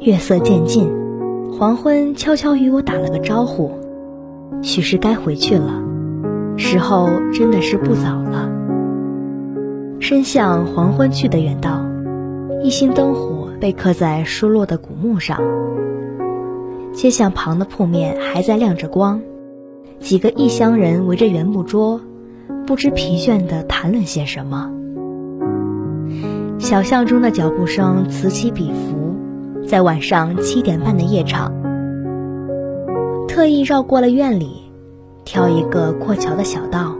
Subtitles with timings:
[0.00, 0.90] 月色渐近，
[1.52, 3.70] 黄昏悄悄与我打了个招呼，
[4.62, 5.82] 许是该回去了，
[6.56, 8.50] 时候真的是不早了。
[10.00, 11.80] 伸向黄昏去的远道，
[12.62, 15.40] 一星灯火被刻在疏落的古墓上。
[16.92, 19.22] 街巷旁的铺面还在亮着光，
[20.00, 22.00] 几个异乡人围着圆木桌，
[22.66, 24.70] 不知疲倦地谈论些什么。
[26.58, 29.13] 小巷中的脚步声此起彼伏，
[29.66, 31.52] 在晚上七点半的夜场，
[33.26, 34.70] 特意绕过了院里，
[35.24, 36.94] 挑一个过桥的小道。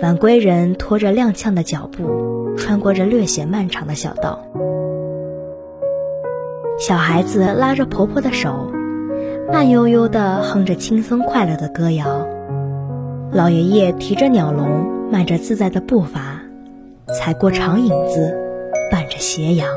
[0.00, 4.38] 晚归人拖着踉跄的脚步，穿过这略显漫长的小道。
[6.78, 8.70] 小孩子拉着婆婆的手，
[9.52, 12.26] 慢悠悠地哼着轻松快乐的歌谣。
[13.32, 16.40] 老爷爷提着鸟笼，迈着自在的步伐，
[17.08, 18.36] 踩过长影子，
[18.90, 19.68] 伴着斜阳。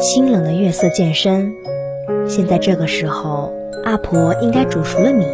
[0.00, 1.52] 清冷的月色渐深，
[2.26, 3.52] 现在这个时候，
[3.84, 5.26] 阿婆应该煮熟了米，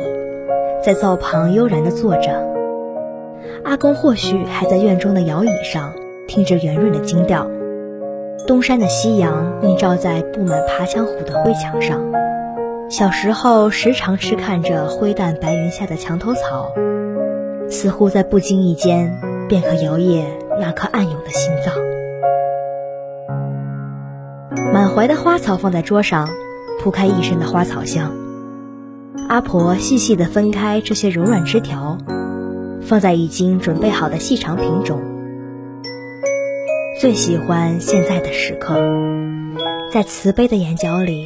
[0.82, 2.44] 在灶旁悠然地坐着。
[3.62, 5.92] 阿公或许还在院中的摇椅上，
[6.26, 7.48] 听着圆润的京调。
[8.48, 12.00] 东山的夕阳映照在布满爬墙虎的灰墙上。
[12.90, 16.72] 小时候时常痴看着灰淡白云下的墙头草，
[17.70, 19.16] 似乎在不经意间
[19.48, 20.24] 便可摇曳
[20.60, 21.72] 那颗暗涌的心脏。
[24.76, 26.28] 满怀的花草放在桌上，
[26.78, 28.12] 铺开一身的花草香。
[29.26, 31.96] 阿婆细细地分开这些柔软枝条。
[32.82, 35.00] 放在已经准备好的细长瓶中。
[37.00, 38.74] 最喜欢现在的时刻，
[39.90, 41.24] 在慈悲的眼角里，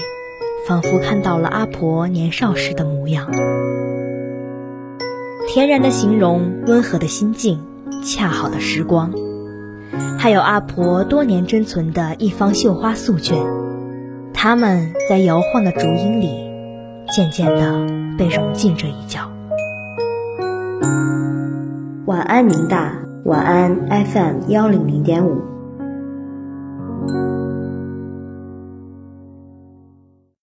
[0.69, 3.33] 仿佛看到了阿婆年少时的模样。
[5.53, 7.61] 恬然的形容，温和的心境，
[8.05, 9.12] 恰好的时光，
[10.19, 13.37] 还有阿婆多年珍存的一方绣花素卷，
[14.33, 16.51] 它们在摇晃的竹影里，
[17.11, 17.87] 渐渐地
[18.19, 19.31] 被融进这一角。
[22.06, 22.93] 晚安，宁大。
[23.25, 25.50] 晚安，FM 幺零零点五。